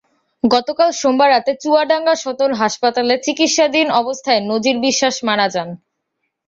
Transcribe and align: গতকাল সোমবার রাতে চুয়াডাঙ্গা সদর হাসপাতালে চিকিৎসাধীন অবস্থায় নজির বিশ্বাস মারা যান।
গতকাল 0.43 0.89
সোমবার 1.01 1.29
রাতে 1.31 1.51
চুয়াডাঙ্গা 1.61 2.15
সদর 2.23 2.51
হাসপাতালে 2.61 3.15
চিকিৎসাধীন 3.25 3.87
অবস্থায় 4.01 4.41
নজির 4.51 4.77
বিশ্বাস 4.85 5.15
মারা 5.27 5.47
যান। 5.53 5.69